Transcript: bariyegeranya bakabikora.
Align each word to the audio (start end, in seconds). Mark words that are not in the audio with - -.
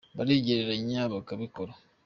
bariyegeranya 0.17 1.01
bakabikora. 1.13 1.73